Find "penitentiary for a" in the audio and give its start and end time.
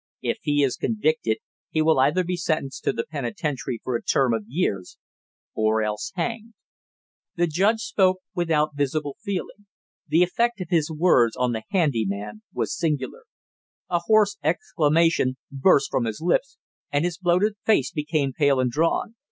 3.07-4.01